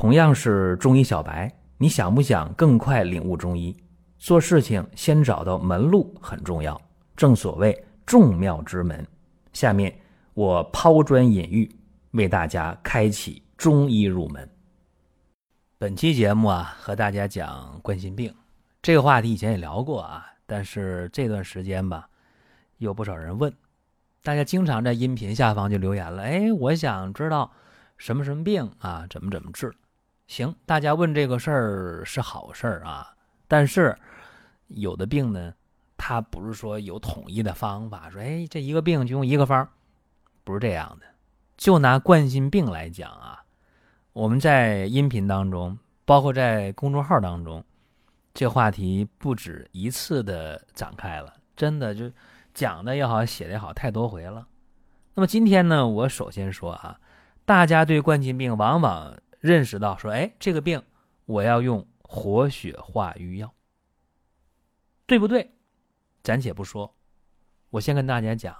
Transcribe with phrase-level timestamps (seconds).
[0.00, 3.76] 同样是中医小白，你想不想更快领悟中医？
[4.18, 6.80] 做事情先找到门路很重要，
[7.14, 9.06] 正所谓众妙之门。
[9.52, 9.94] 下面
[10.32, 11.70] 我抛砖引玉，
[12.12, 14.48] 为大家开启中医入门。
[15.76, 18.34] 本期节目啊，和大家讲冠心病
[18.80, 22.08] 这个话题，以前也聊过啊，但是这段时间吧，
[22.78, 23.52] 有不少人问，
[24.22, 27.52] 大家经常在音频下方就留言了，哎，我想知道
[27.98, 29.70] 什么什么病啊，怎么怎么治。
[30.30, 33.12] 行，大家问这个事儿是好事儿啊，
[33.48, 33.98] 但是
[34.68, 35.52] 有的病呢，
[35.96, 39.68] 它不是说有统一的方法，说哎这一个病就用一个方，
[40.44, 41.06] 不是这样的。
[41.56, 43.42] 就拿冠心病来讲啊，
[44.12, 47.64] 我们在音频当中，包括在公众号当中，
[48.32, 52.08] 这话题不止一次的展开了，真的就
[52.54, 54.46] 讲的也好，写的也好，太多回了。
[55.14, 57.00] 那么今天呢，我首先说啊，
[57.44, 59.12] 大家对冠心病往往。
[59.40, 60.82] 认识到说，哎，这个病
[61.24, 63.52] 我要用活血化瘀药，
[65.06, 65.50] 对不对？
[66.22, 66.94] 暂且不说，
[67.70, 68.54] 我先跟大家讲，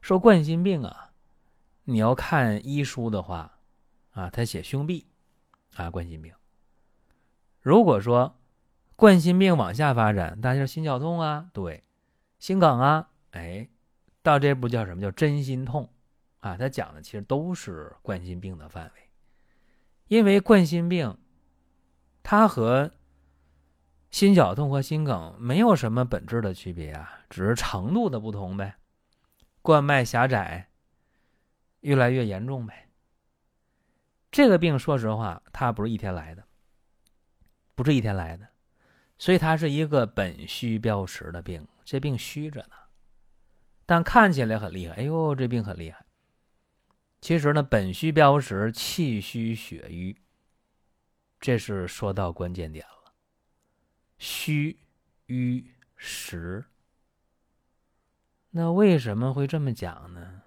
[0.00, 1.12] 说冠心病啊，
[1.82, 3.58] 你要看医书的话，
[4.12, 5.04] 啊，他写胸痹，
[5.74, 6.32] 啊，冠心病。
[7.60, 8.38] 如果说
[8.94, 11.82] 冠心病往下发展，大家心绞痛啊，对，
[12.38, 13.68] 心梗啊，哎，
[14.22, 15.90] 到这步叫什么叫真心痛，
[16.38, 19.03] 啊，他讲的其实都是冠心病的范围。
[20.08, 21.16] 因为冠心病，
[22.22, 22.90] 它和
[24.10, 28.76] 心绞痛和心梗没有什么本质的区别啊，只是程度的不同呗。
[29.62, 30.68] 冠脉狭窄，
[31.80, 32.90] 越来越严重呗。
[34.30, 36.44] 这个病说实话，它不是一天来的，
[37.74, 38.46] 不是一天来的，
[39.16, 41.66] 所以它是一个本虚标实的病。
[41.84, 42.76] 这病虚着呢，
[43.86, 44.94] 但看起来很厉害。
[44.96, 46.03] 哎呦，这病很厉害。
[47.24, 50.14] 其实呢，本虚标实，气虚血瘀，
[51.40, 53.14] 这是说到关键点了。
[54.18, 54.78] 虚、
[55.24, 56.66] 瘀、实，
[58.50, 60.42] 那为什么会这么讲呢？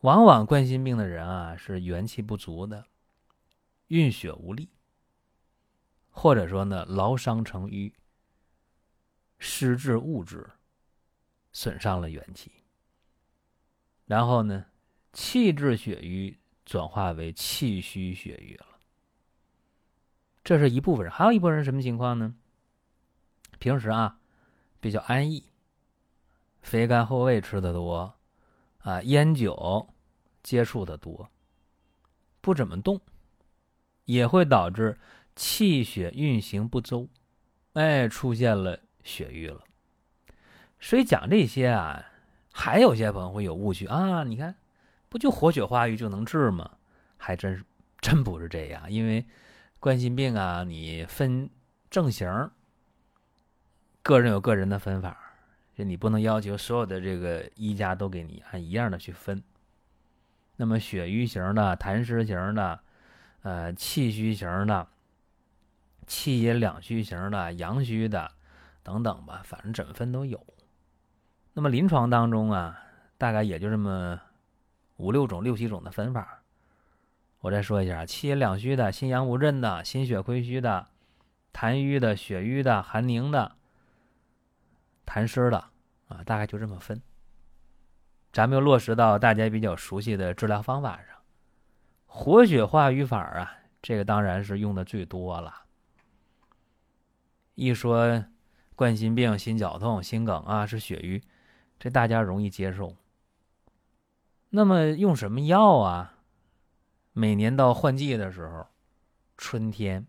[0.00, 2.86] 往往冠心病的人啊，是元气不足的，
[3.88, 4.70] 运血无力，
[6.08, 7.92] 或者说呢，劳伤成瘀，
[9.38, 10.52] 失滞物质，
[11.52, 12.50] 损伤了元气，
[14.06, 14.64] 然后呢？
[15.14, 18.66] 气滞血瘀转化为气虚血瘀了，
[20.42, 21.12] 这是一部分人。
[21.12, 22.34] 还有一部分人什么情况呢？
[23.60, 24.18] 平时啊
[24.80, 25.44] 比较安逸，
[26.62, 28.12] 肥甘厚味吃的多，
[28.78, 29.88] 啊烟酒
[30.42, 31.30] 接触的多，
[32.40, 33.00] 不怎么动，
[34.06, 34.98] 也会导致
[35.36, 37.08] 气血运行不周，
[37.74, 39.62] 哎，出现了血瘀了。
[40.80, 42.04] 所以讲这些啊，
[42.52, 44.56] 还有些朋友会有误区啊，你看。
[45.14, 46.68] 不就活血化瘀就能治吗？
[47.16, 47.64] 还真是，
[48.00, 48.90] 真不是这样。
[48.90, 49.24] 因为
[49.78, 51.48] 冠心病啊，你分
[51.88, 52.50] 症型，
[54.02, 55.16] 个人有个人的分法，
[55.76, 59.40] 就你不能要求所有的这个医家都给你按一样的去分。
[60.56, 62.80] 那么血瘀型的、痰湿型的、
[63.42, 64.84] 呃气虚型的、
[66.08, 68.28] 气阴两虚型的、阳虚的
[68.82, 70.44] 等等吧，反正怎么分都有。
[71.52, 72.82] 那么临床当中啊，
[73.16, 74.20] 大概也就这么。
[74.96, 76.42] 五六种、六七种的分法，
[77.40, 80.86] 我再说一下：气阴两虚的、心阳无振的、心血亏虚的、
[81.52, 83.56] 痰瘀的、血瘀的、寒凝的、
[85.04, 85.58] 痰湿的
[86.08, 87.02] 啊，大概就这么分。
[88.32, 91.16] 咱们又落实到大家比较熟悉的治疗方法上，
[92.06, 95.52] 活血化瘀法啊，这个当然是用的最多了。
[97.54, 98.24] 一说
[98.74, 101.22] 冠心病、心绞痛、心梗啊，是血瘀，
[101.78, 102.96] 这大家容易接受。
[104.56, 106.14] 那么用什么药啊？
[107.12, 108.64] 每年到换季的时候，
[109.36, 110.06] 春天，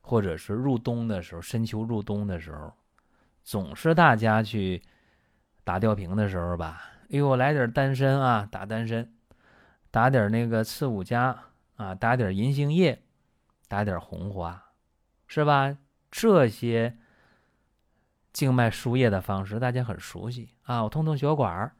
[0.00, 2.72] 或者是入冬的时候，深秋入冬的时候，
[3.44, 4.82] 总是大家去
[5.62, 6.82] 打吊瓶的时候吧？
[7.04, 9.08] 哎呦，来点丹参啊，打丹参，
[9.92, 11.44] 打点那个刺五加
[11.76, 13.04] 啊，打点银杏叶，
[13.68, 14.72] 打点红花，
[15.28, 15.78] 是吧？
[16.10, 16.98] 这些
[18.32, 21.72] 静脉输液的方式大家很熟悉啊，我通通血管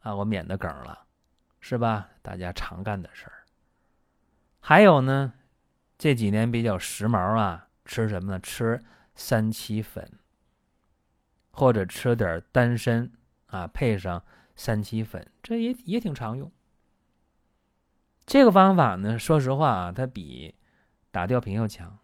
[0.00, 1.02] 啊，我免得梗了。
[1.66, 2.10] 是吧？
[2.20, 3.46] 大家常干的事儿。
[4.60, 5.32] 还有呢，
[5.96, 8.38] 这几年比较时髦啊，吃什么呢？
[8.38, 8.84] 吃
[9.14, 10.06] 三七粉，
[11.52, 13.10] 或者吃点丹参
[13.46, 14.22] 啊，配上
[14.54, 16.52] 三七粉，这也也挺常用。
[18.26, 20.54] 这个方法呢，说实话啊，它比
[21.10, 21.98] 打吊瓶要强，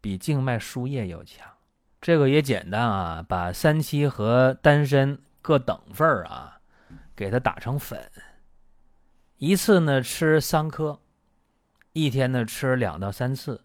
[0.00, 1.48] 比静脉输液要强。
[2.00, 6.60] 这个也简单啊，把三七和丹参各等份儿啊，
[7.14, 8.10] 给它打成粉。
[9.38, 10.98] 一次呢吃三颗，
[11.92, 13.62] 一天呢吃两到三次，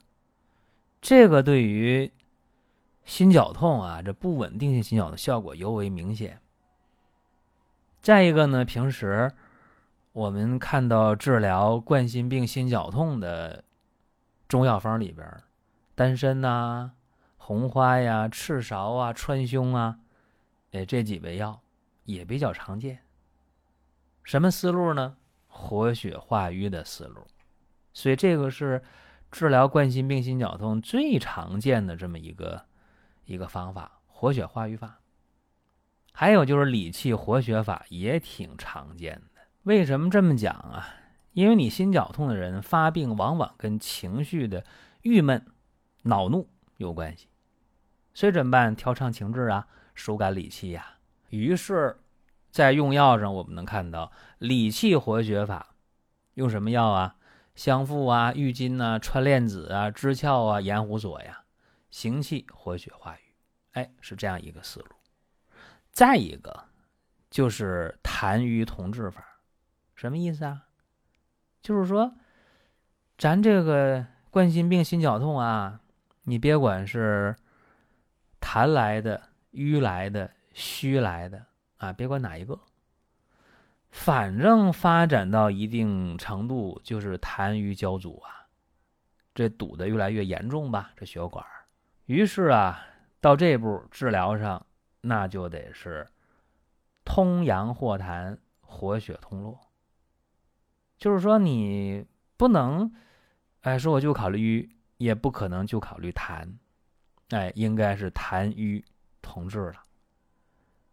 [1.02, 2.12] 这个对于
[3.04, 6.40] 心绞痛啊，这不稳定性心绞的效果尤为明显。
[8.04, 9.32] 再一个呢，平时
[10.12, 13.64] 我们看到治疗冠心病、心绞痛的
[14.48, 15.28] 中药方里边，
[15.96, 16.92] 丹参呐、
[17.38, 19.98] 红花呀、赤芍啊、川芎啊，
[20.72, 21.62] 哎，这几味药
[22.04, 23.00] 也比较常见。
[24.24, 25.18] 什么思路呢？
[25.54, 27.26] 活血化瘀的思路。
[27.94, 28.84] 所以这个是
[29.32, 32.66] 治疗冠心病、心绞痛最常见的这么一个
[33.26, 35.00] 一个方法，活血化瘀法。
[36.12, 39.42] 还有就是理气活血法也挺常见的。
[39.64, 40.88] 为什么这么讲啊？
[41.34, 44.64] 因为你心绞痛的人发病往往跟情绪的
[45.02, 45.44] 郁闷、
[46.04, 46.48] 恼怒
[46.78, 47.28] 有关系，
[48.14, 48.76] 所以怎么办？
[48.76, 50.98] 调畅情志啊，疏肝理气呀。
[51.30, 51.98] 于是，
[52.54, 55.76] 在用药上我们能看到理气活血法
[56.36, 57.16] 用什么药啊？
[57.56, 61.46] 香附啊、郁金呐、川链子啊、知壳啊、盐胡索呀，
[61.90, 63.22] 行气活血化瘀，
[63.72, 64.88] 哎，是这样一个思路。
[65.92, 66.66] 再一个
[67.32, 69.26] 就是痰瘀同治法，
[69.96, 70.68] 什么意思啊？
[71.64, 72.14] 就是说，
[73.18, 75.80] 咱这个冠心病、心绞痛啊，
[76.26, 77.36] 你别管是
[78.40, 81.48] 痰来的、瘀来的、虚来的
[81.84, 82.58] 啊，别管哪一个。
[83.92, 88.48] 反正发展到一定程度，就是痰瘀交阻啊，
[89.36, 91.46] 这堵得越来越严重吧，这血管。
[92.06, 92.86] 于是啊，
[93.20, 94.66] 到这步治疗上，
[95.02, 96.08] 那就得是
[97.04, 99.60] 通阳化痰，活血通络。
[100.98, 102.06] 就是说，你
[102.38, 102.94] 不能，
[103.62, 106.56] 哎，说我就考虑瘀，也不可能就考虑痰，
[107.32, 108.86] 哎，应该是痰瘀
[109.22, 109.84] 同治了。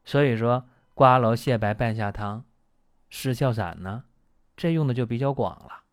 [0.04, 0.66] 所以说，
[1.00, 2.44] 瓜蒌蟹白半夏汤。
[3.08, 4.04] 湿窍散呢，
[4.54, 5.84] 这用的就比较广了。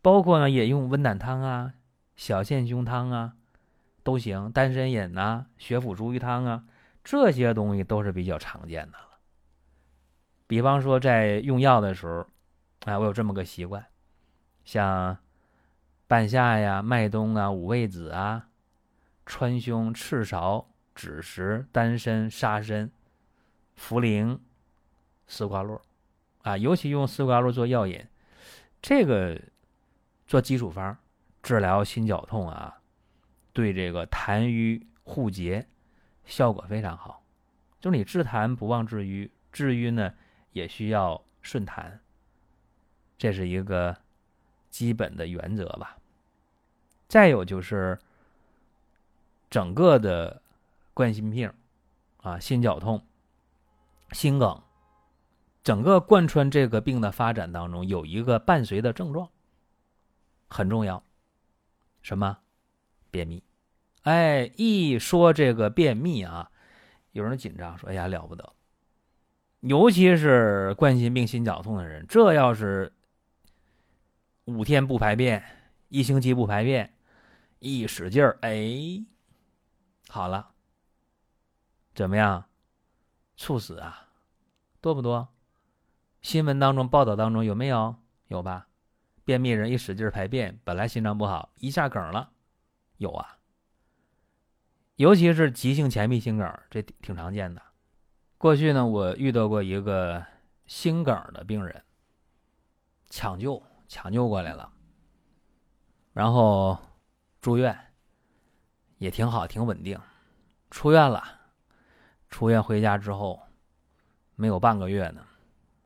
[0.00, 1.74] 包括呢，也用温胆汤啊、
[2.14, 3.32] 小陷胸汤啊，
[4.04, 4.52] 都行。
[4.52, 6.64] 丹参饮呐、血府逐瘀汤啊，
[7.02, 9.18] 这些东西都是比较常见的了。
[10.46, 12.24] 比方说，在用药的时候，
[12.84, 13.84] 哎，我有这么个习惯，
[14.64, 15.18] 像
[16.06, 18.46] 半夏呀、麦冬啊、五味子啊、
[19.26, 22.88] 川芎、赤芍、枳实、丹参、沙参、
[23.78, 24.38] 茯苓、
[25.26, 25.80] 丝瓜络。
[26.42, 28.06] 啊，尤其用丝瓜络做药引，
[28.80, 29.38] 这个
[30.26, 30.96] 做基础方
[31.42, 32.80] 治疗心绞痛啊，
[33.52, 35.66] 对这个痰瘀互结
[36.24, 37.22] 效果非常好。
[37.80, 40.14] 就是你治痰不忘治瘀，治瘀呢
[40.52, 41.98] 也需要顺痰，
[43.18, 43.96] 这是一个
[44.70, 45.98] 基本的原则吧。
[47.08, 47.98] 再有就是
[49.50, 50.40] 整个的
[50.94, 51.52] 冠心病
[52.22, 53.04] 啊、心绞痛、
[54.12, 54.62] 心梗。
[55.62, 59.28] 整个贯穿这个病的发展当中，有一个伴随的症状
[60.48, 61.04] 很重要，
[62.00, 62.38] 什么？
[63.10, 63.42] 便秘。
[64.02, 66.50] 哎，一说这个便秘啊，
[67.12, 68.54] 有人紧张，说：“哎呀，了不得！
[69.60, 72.92] 尤其是冠心病、心绞痛的人，这要是
[74.44, 75.44] 五天不排便，
[75.88, 76.94] 一星期不排便，
[77.58, 79.04] 一使劲儿，哎，
[80.08, 80.52] 好了，
[81.94, 82.47] 怎么样？
[83.38, 84.08] 猝死啊？
[84.82, 85.28] 多不多？”
[86.20, 87.94] 新闻当中、报道当中有没有？
[88.26, 88.66] 有吧？
[89.24, 92.30] 便秘人一使劲排便，本来心脏不好，一下梗了，
[92.96, 93.38] 有啊。
[94.96, 97.62] 尤其是急性前壁心梗，这挺常见的。
[98.36, 100.26] 过去呢，我遇到过一个
[100.66, 101.84] 心梗的病人，
[103.08, 104.72] 抢救抢救过来了，
[106.12, 106.76] 然后
[107.40, 107.78] 住院，
[108.98, 110.00] 也挺好，挺稳定。
[110.70, 111.37] 出院了，
[112.30, 113.40] 出院回家之后，
[114.36, 115.22] 没有半个月呢。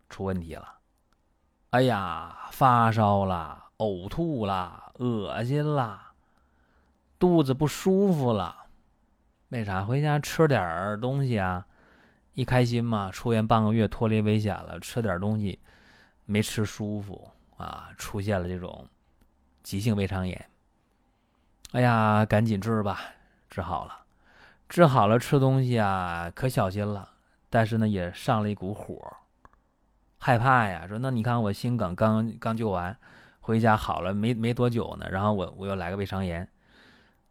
[0.08, 0.74] 出问题了，
[1.70, 6.12] 哎呀，发烧了，呕吐了，恶心了，
[7.18, 8.66] 肚子不舒服了，
[9.48, 9.82] 为啥？
[9.82, 11.66] 回家吃点东西啊，
[12.34, 15.58] 一开心嘛，出院半个月脱离危险了，吃点东西
[16.26, 18.86] 没吃舒服啊，出现了这种
[19.62, 20.50] 急性胃肠炎。
[21.70, 23.00] 哎呀，赶紧治吧，
[23.48, 24.01] 治好了，
[24.72, 27.06] 治好了，吃东西啊可小心了，
[27.50, 29.18] 但是呢也上了一股火。
[30.16, 32.96] 害怕呀，说那你看我心梗刚刚救完，
[33.40, 36.48] 回家好了没没多久呢，然后我我又来个胃肠炎，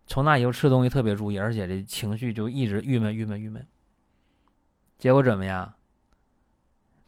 [0.05, 3.65] 从那以后吃东西特别注意，而且这情绪就一直郁闷郁闷郁闷。
[4.99, 5.73] 结果怎么样？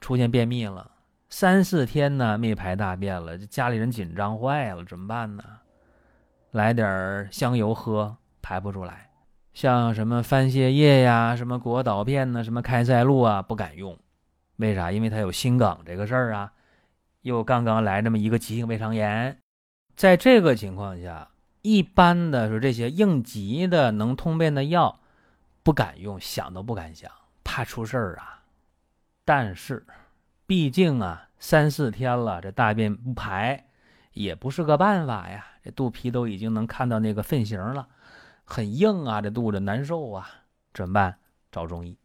[0.01, 0.93] 出现便秘了，
[1.29, 5.43] 三四天呢没排大便了，这家里人紧张坏了，怎么办呢？
[6.49, 9.11] 来点香油喝，排不出来，
[9.53, 13.98] 像什么番泻叶呀、什么果导片呢、什么开塞露啊，不敢用。
[14.57, 14.91] 为啥？
[14.91, 16.51] 因为他有心梗这个事儿啊，
[17.22, 19.38] 又刚刚来这么一个急性胃肠炎，
[19.95, 21.29] 在这个情况下，
[21.62, 25.00] 一般的说这些应急的能通便的药，
[25.63, 27.12] 不敢用，想都不敢想，
[27.43, 28.41] 怕出事儿啊。
[29.25, 29.86] 但是，
[30.45, 33.65] 毕竟啊，三四天了，这大便不排，
[34.13, 35.45] 也不是个办法呀。
[35.63, 37.88] 这肚皮都已经能看到那个粪形了，
[38.43, 40.27] 很硬啊，这肚子难受啊，
[40.73, 41.19] 怎么办？
[41.51, 41.97] 找中医。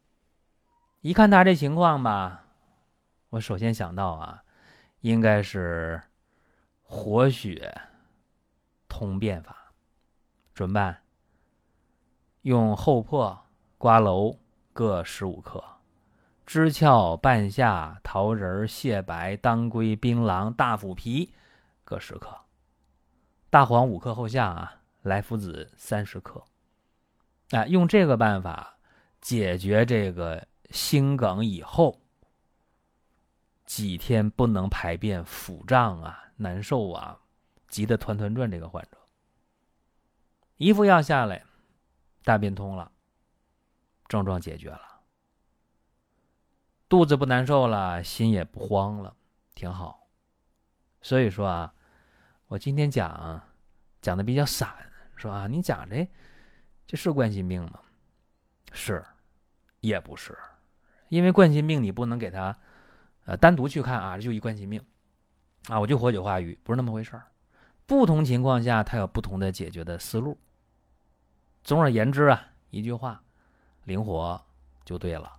[1.00, 2.44] 一看他这情况吧，
[3.30, 4.42] 我首先想到啊，
[5.00, 6.02] 应该是
[6.82, 7.80] 活血
[8.88, 9.72] 通便法。
[10.54, 11.02] 怎么办？
[12.42, 13.38] 用厚朴、
[13.76, 14.38] 瓜蒌
[14.72, 15.62] 各十五克，
[16.46, 21.32] 知壳、半夏、桃仁、蟹白、当归、槟榔、大腐皮
[21.84, 22.34] 各十克，
[23.50, 26.44] 大黄五克后下啊，莱菔子三十克。
[27.50, 28.78] 哎，用这个办法
[29.20, 30.46] 解决这个。
[30.70, 31.98] 心梗以后
[33.64, 37.18] 几天不能排便、腹胀啊、难受啊、
[37.68, 38.98] 急得团团转，这个患者
[40.58, 41.42] 一副药下来，
[42.22, 42.92] 大便通了，
[44.08, 45.00] 症状解决了，
[46.86, 49.16] 肚子不难受了，心也不慌了，
[49.54, 50.06] 挺好。
[51.00, 51.72] 所以说啊，
[52.48, 53.40] 我今天讲
[54.02, 54.87] 讲的比较散，
[55.18, 56.08] 说啊，你讲这
[56.86, 57.80] 这是冠心病吗？
[58.72, 59.04] 是，
[59.80, 60.38] 也不是。
[61.08, 62.56] 因为冠心病你不能给他，
[63.24, 64.82] 呃，单独去看啊，这就一冠心病，
[65.68, 67.24] 啊，我就活血化瘀，不是那么回事儿。
[67.86, 70.38] 不同情况下，它有不同的解决的思路。
[71.64, 73.22] 总而言之啊，一句话，
[73.84, 74.40] 灵活
[74.84, 75.32] 就对了。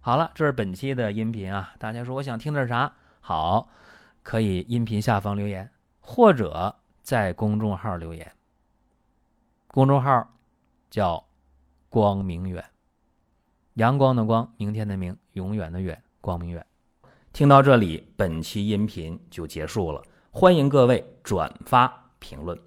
[0.00, 1.74] 好了，这是本期的音频啊。
[1.78, 2.94] 大家说我想听点啥？
[3.20, 3.68] 好，
[4.22, 8.32] 可以音频下方留言，或者在公众号留言。
[9.76, 10.26] 公众号
[10.88, 11.22] 叫
[11.90, 12.64] 光明远。
[13.74, 16.64] 阳光的光，明天的明，永远的远，光明远。
[17.34, 20.02] 听到这里，本期音频就结束了。
[20.30, 22.58] 欢迎各位转发评论。